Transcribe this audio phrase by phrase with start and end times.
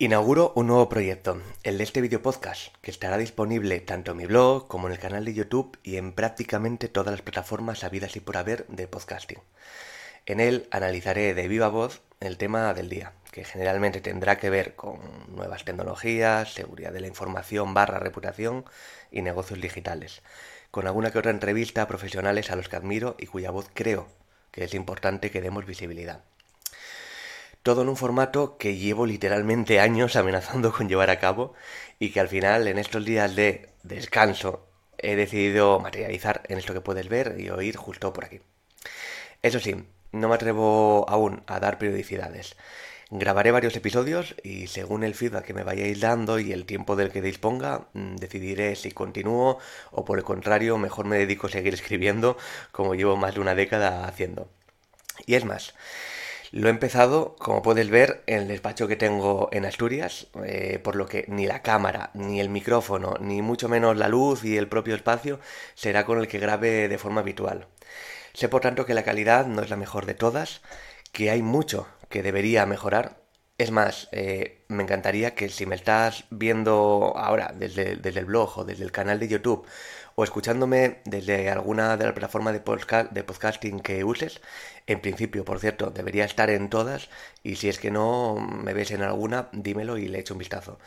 [0.00, 4.26] Inauguro un nuevo proyecto, el de este video podcast, que estará disponible tanto en mi
[4.26, 8.20] blog como en el canal de YouTube y en prácticamente todas las plataformas habidas y
[8.20, 9.40] por haber de podcasting.
[10.24, 14.76] En él analizaré de viva voz el tema del día, que generalmente tendrá que ver
[14.76, 15.00] con
[15.34, 18.66] nuevas tecnologías, seguridad de la información barra reputación
[19.10, 20.22] y negocios digitales,
[20.70, 24.06] con alguna que otra entrevista a profesionales a los que admiro y cuya voz creo
[24.52, 26.22] que es importante que demos visibilidad.
[27.68, 31.52] Todo en un formato que llevo literalmente años amenazando con llevar a cabo
[31.98, 36.80] y que al final en estos días de descanso he decidido materializar en esto que
[36.80, 38.40] puedes ver y oír justo por aquí.
[39.42, 42.56] Eso sí, no me atrevo aún a dar periodicidades.
[43.10, 47.12] Grabaré varios episodios y según el feedback que me vayáis dando y el tiempo del
[47.12, 49.58] que disponga, mm, decidiré si continúo
[49.90, 52.38] o por el contrario mejor me dedico a seguir escribiendo
[52.72, 54.48] como llevo más de una década haciendo.
[55.26, 55.74] Y es más,
[56.50, 60.96] lo he empezado, como puedes ver, en el despacho que tengo en Asturias, eh, por
[60.96, 64.68] lo que ni la cámara, ni el micrófono, ni mucho menos la luz y el
[64.68, 65.40] propio espacio
[65.74, 67.66] será con el que grabe de forma habitual.
[68.32, 70.62] Sé por tanto que la calidad no es la mejor de todas,
[71.12, 73.18] que hay mucho que debería mejorar.
[73.58, 78.58] Es más, eh, me encantaría que si me estás viendo ahora desde, desde el blog
[78.58, 79.66] o desde el canal de YouTube
[80.18, 84.40] o escuchándome desde alguna de las plataformas de, de podcasting que uses.
[84.88, 87.08] En principio, por cierto, debería estar en todas
[87.44, 90.80] y si es que no me ves en alguna, dímelo y le echo un vistazo.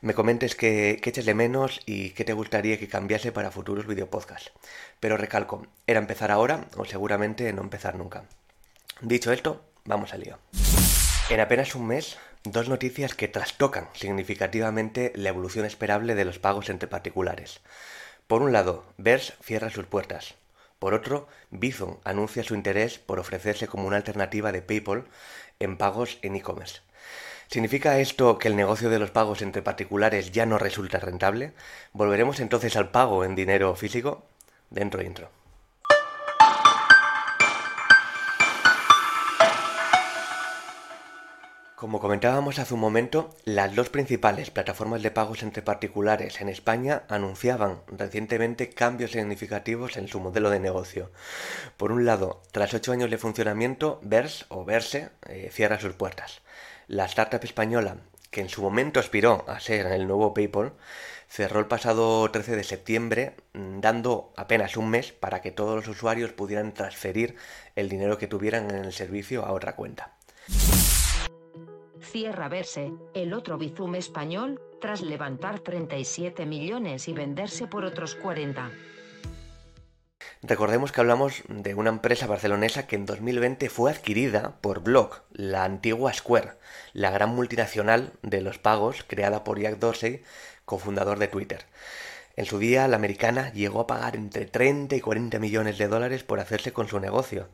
[0.00, 4.52] Me comentes qué, eches de menos y qué te gustaría que cambiase para futuros videopodcasts.
[5.00, 8.24] Pero recalco, era empezar ahora o seguramente no empezar nunca.
[9.02, 10.38] Dicho esto, vamos al lío.
[11.28, 16.70] En apenas un mes, dos noticias que trastocan significativamente la evolución esperable de los pagos
[16.70, 17.60] entre particulares.
[18.26, 20.34] Por un lado, Vers cierra sus puertas.
[20.78, 25.04] Por otro, Bizum anuncia su interés por ofrecerse como una alternativa de PayPal
[25.60, 26.80] en pagos en e-commerce.
[27.48, 31.52] ¿Significa esto que el negocio de los pagos entre particulares ya no resulta rentable?
[31.92, 34.24] ¿Volveremos entonces al pago en dinero físico?
[34.70, 35.41] Dentro intro.
[41.82, 47.02] Como comentábamos hace un momento, las dos principales plataformas de pagos entre particulares en España
[47.08, 51.10] anunciaban recientemente cambios significativos en su modelo de negocio.
[51.76, 56.42] Por un lado, tras ocho años de funcionamiento, Vers o Verse eh, cierra sus puertas.
[56.86, 57.96] La startup española,
[58.30, 60.74] que en su momento aspiró a ser el nuevo PayPal,
[61.28, 65.88] cerró el pasado 13 de septiembre, mm, dando apenas un mes para que todos los
[65.88, 67.34] usuarios pudieran transferir
[67.74, 70.12] el dinero que tuvieran en el servicio a otra cuenta
[72.12, 78.70] cierra verse, el otro Bizum español, tras levantar 37 millones y venderse por otros 40.
[80.42, 85.64] Recordemos que hablamos de una empresa barcelonesa que en 2020 fue adquirida por Block, la
[85.64, 86.52] antigua Square,
[86.92, 90.22] la gran multinacional de los pagos creada por Jack Dorsey,
[90.66, 91.64] cofundador de Twitter.
[92.36, 96.24] En su día, la americana llegó a pagar entre 30 y 40 millones de dólares
[96.24, 97.48] por hacerse con su negocio.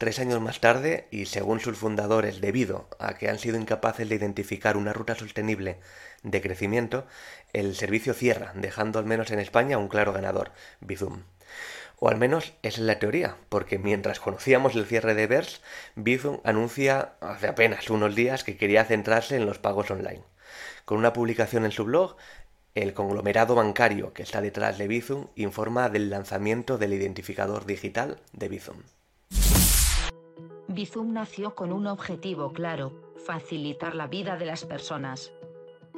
[0.00, 4.14] Tres años más tarde, y según sus fundadores, debido a que han sido incapaces de
[4.14, 5.76] identificar una ruta sostenible
[6.22, 7.06] de crecimiento,
[7.52, 11.24] el servicio cierra, dejando al menos en España un claro ganador, Bizum.
[11.98, 15.60] O al menos esa es la teoría, porque mientras conocíamos el cierre de Vers,
[15.96, 20.22] Bizum anuncia hace apenas unos días que quería centrarse en los pagos online.
[20.86, 22.16] Con una publicación en su blog,
[22.74, 28.48] el conglomerado bancario que está detrás de Bizum informa del lanzamiento del identificador digital de
[28.48, 28.78] Bizum.
[30.72, 32.92] Bizum nació con un objetivo claro,
[33.26, 35.32] facilitar la vida de las personas.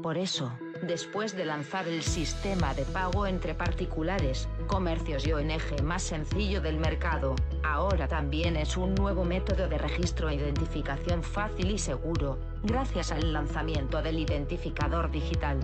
[0.00, 0.52] Por eso,
[0.86, 6.78] después de lanzar el sistema de pago entre particulares, comercios y ONG más sencillo del
[6.78, 13.10] mercado, ahora también es un nuevo método de registro e identificación fácil y seguro, gracias
[13.10, 15.58] al lanzamiento del identificador digital.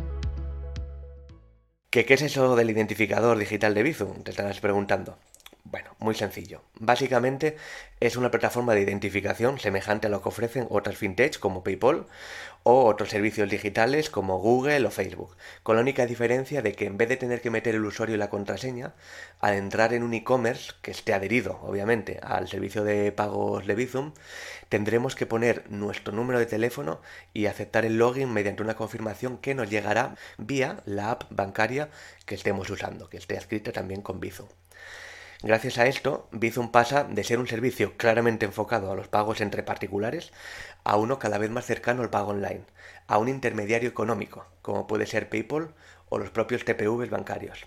[1.91, 4.25] ¿Qué, es eso del identificador digital de Bizum?
[4.25, 5.17] Te estarás preguntando.
[5.69, 6.63] Bueno, muy sencillo.
[6.79, 7.57] Básicamente
[7.99, 12.07] es una plataforma de identificación semejante a lo que ofrecen otras fintechs como PayPal
[12.63, 16.97] o otros servicios digitales como Google o Facebook, con la única diferencia de que en
[16.97, 18.95] vez de tener que meter el usuario y la contraseña,
[19.41, 24.13] al entrar en un e-commerce que esté adherido, obviamente, al servicio de pagos de Bizum,
[24.69, 27.01] tendremos que poner nuestro número de teléfono
[27.35, 31.91] y aceptar el login mediante una confirmación que nos llegará vía la app bancaria
[32.25, 34.47] que estemos usando, que esté escrita también con Bizum.
[35.47, 39.63] Gracias a esto, Bizum pasa de ser un servicio claramente enfocado a los pagos entre
[39.63, 40.33] particulares
[40.83, 42.65] a uno cada vez más cercano al pago online,
[43.07, 45.73] a un intermediario económico, como puede ser PayPal
[46.09, 47.65] o los propios TPVs bancarios.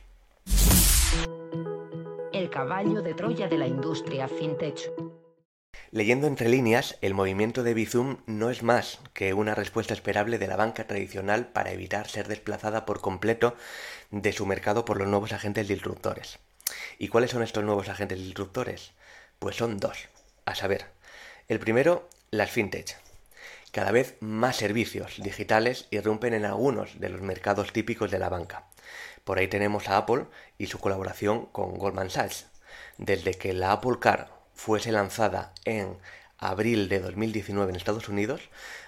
[2.34, 4.92] El caballo de Troya de la industria fintech.
[5.92, 10.48] Leyendo entre líneas, el movimiento de Bizum no es más que una respuesta esperable de
[10.48, 13.56] la banca tradicional para evitar ser desplazada por completo
[14.12, 16.40] de su mercado por los nuevos agentes disruptores.
[16.98, 18.92] ¿Y cuáles son estos nuevos agentes disruptores?
[19.40, 20.10] Pues son dos.
[20.46, 20.86] A saber,
[21.48, 22.98] el primero, las fintech.
[23.72, 28.66] Cada vez más servicios digitales irrumpen en algunos de los mercados típicos de la banca.
[29.24, 30.26] Por ahí tenemos a Apple
[30.58, 32.48] y su colaboración con Goldman Sachs.
[32.98, 35.98] Desde que la Apple Car fuese lanzada en
[36.40, 38.42] abril de 2019 en Estados Unidos,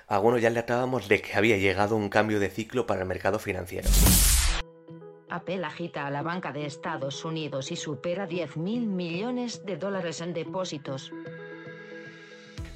[0.07, 3.39] algunos ya le atábamos de que había llegado un cambio de ciclo para el mercado
[3.39, 3.89] financiero.
[5.31, 10.19] Apple agita a la banca de Estados Unidos y supera 10 mil millones de dólares
[10.19, 11.11] en depósitos.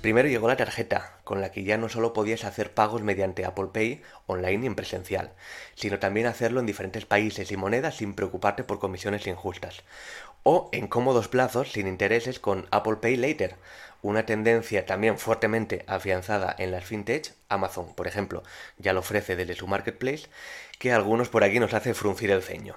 [0.06, 3.70] Primero llegó la tarjeta, con la que ya no solo podías hacer pagos mediante Apple
[3.74, 5.32] Pay online y en presencial,
[5.74, 9.82] sino también hacerlo en diferentes países y monedas sin preocuparte por comisiones injustas
[10.44, 13.56] o en cómodos plazos sin intereses con Apple Pay Later,
[14.04, 18.44] una tendencia también fuertemente afianzada en las fintech, Amazon, por ejemplo,
[18.78, 20.28] ya lo ofrece desde su marketplace,
[20.78, 22.76] que a algunos por aquí nos hace fruncir el ceño.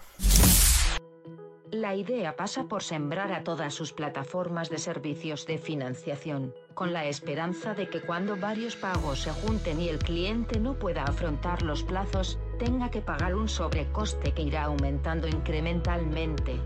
[1.81, 7.07] La idea pasa por sembrar a todas sus plataformas de servicios de financiación, con la
[7.07, 11.85] esperanza de que cuando varios pagos se junten y el cliente no pueda afrontar los
[11.85, 16.57] plazos, tenga que pagar un sobrecoste que irá aumentando incrementalmente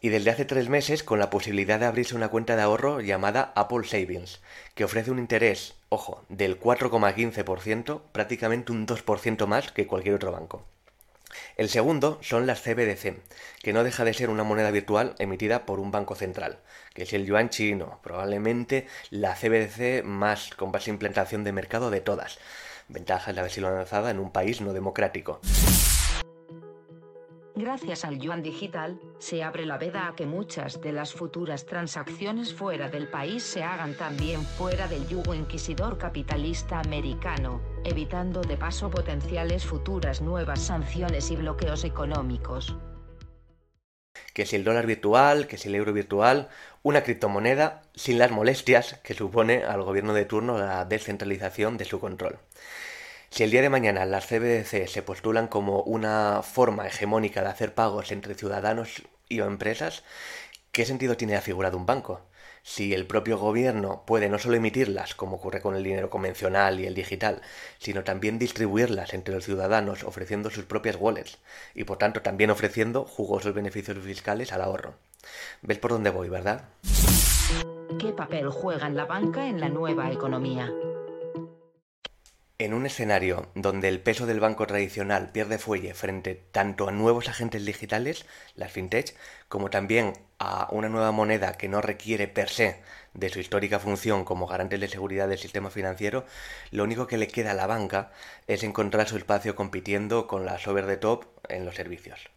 [0.00, 3.52] y desde hace tres meses con la posibilidad de abrirse una cuenta de ahorro llamada
[3.54, 4.40] Apple Savings,
[4.74, 10.64] que ofrece un interés, ojo, del 4,15%, prácticamente un 2% más que cualquier otro banco.
[11.56, 13.16] El segundo son las CBDC,
[13.62, 16.58] que no deja de ser una moneda virtual emitida por un banco central,
[16.94, 22.00] que es el yuan chino, probablemente la CBDC más con más implantación de mercado de
[22.00, 22.38] todas.
[22.88, 25.40] Ventaja de haber sido lanzada en un país no democrático.
[27.60, 32.54] Gracias al yuan digital, se abre la veda a que muchas de las futuras transacciones
[32.54, 38.88] fuera del país se hagan también fuera del yugo inquisidor capitalista americano, evitando de paso
[38.88, 42.78] potenciales futuras nuevas sanciones y bloqueos económicos.
[44.32, 46.48] Que si el dólar virtual, que si el euro virtual,
[46.82, 52.00] una criptomoneda sin las molestias que supone al gobierno de turno la descentralización de su
[52.00, 52.38] control.
[53.30, 57.74] Si el día de mañana las CBDC se postulan como una forma hegemónica de hacer
[57.74, 60.02] pagos entre ciudadanos y o empresas,
[60.72, 62.22] ¿qué sentido tiene la figura de un banco?
[62.64, 66.86] Si el propio gobierno puede no solo emitirlas, como ocurre con el dinero convencional y
[66.86, 67.40] el digital,
[67.78, 71.38] sino también distribuirlas entre los ciudadanos ofreciendo sus propias wallets
[71.72, 74.94] y por tanto también ofreciendo jugosos beneficios fiscales al ahorro.
[75.62, 76.64] ¿Ves por dónde voy, verdad?
[78.00, 80.72] ¿Qué papel juega la banca en la nueva economía?
[82.60, 87.30] En un escenario donde el peso del banco tradicional pierde fuelle frente tanto a nuevos
[87.30, 89.16] agentes digitales, las fintech,
[89.48, 92.82] como también a una nueva moneda que no requiere per se
[93.14, 96.26] de su histórica función como garante de seguridad del sistema financiero,
[96.70, 98.12] lo único que le queda a la banca
[98.46, 102.28] es encontrar su espacio compitiendo con las over the top en los servicios.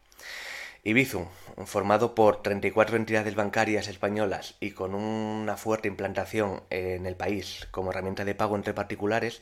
[0.85, 1.27] Ibizum,
[1.65, 7.91] formado por 34 entidades bancarias españolas y con una fuerte implantación en el país como
[7.91, 9.41] herramienta de pago entre particulares,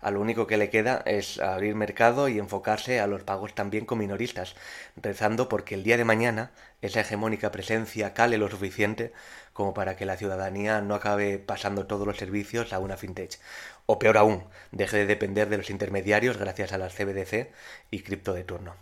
[0.00, 3.84] a lo único que le queda es abrir mercado y enfocarse a los pagos también
[3.84, 4.54] con minoristas,
[4.96, 6.52] rezando porque el día de mañana
[6.82, 9.12] esa hegemónica presencia cale lo suficiente
[9.52, 13.38] como para que la ciudadanía no acabe pasando todos los servicios a una fintech.
[13.86, 17.50] O peor aún, deje de depender de los intermediarios gracias a las CBDC
[17.90, 18.76] y cripto de turno.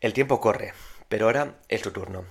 [0.00, 0.74] El tiempo corre,
[1.08, 2.24] pero ahora es tu turno.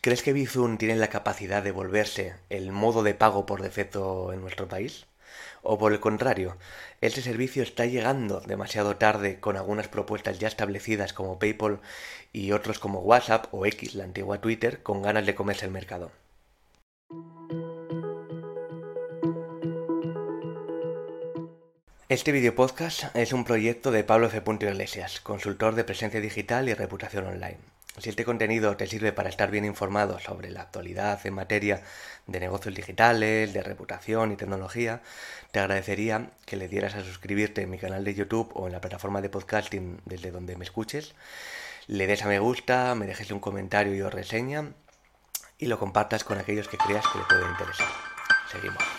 [0.00, 4.40] ¿Crees que Bizum tiene la capacidad de volverse el modo de pago por defecto en
[4.40, 5.06] nuestro país?
[5.62, 6.56] O por el contrario,
[7.00, 11.80] este servicio está llegando demasiado tarde con algunas propuestas ya establecidas como PayPal
[12.32, 16.10] y otros como WhatsApp o X, la antigua Twitter, con ganas de comerse el mercado.
[22.08, 24.42] Este video podcast es un proyecto de Pablo F.
[24.60, 27.77] Iglesias, consultor de presencia digital y reputación online.
[28.00, 31.82] Si este contenido te sirve para estar bien informado sobre la actualidad en materia
[32.26, 35.02] de negocios digitales, de reputación y tecnología,
[35.50, 38.80] te agradecería que le dieras a suscribirte en mi canal de YouTube o en la
[38.80, 41.14] plataforma de podcasting desde donde me escuches,
[41.86, 44.72] le des a me gusta, me dejes un comentario y o reseña
[45.58, 47.88] y lo compartas con aquellos que creas que le pueden interesar.
[48.50, 48.97] Seguimos.